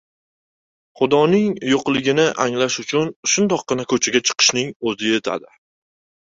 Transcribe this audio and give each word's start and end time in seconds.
–Xudoning 1.01 1.51
yoʻqligini 1.71 2.25
anglash 2.45 2.77
uchun 2.85 3.13
shundoqqina 3.35 3.87
koʻchaga 3.93 4.23
chiqishning 4.31 4.73
oʻzi 4.93 5.13
yetadi. 5.13 5.55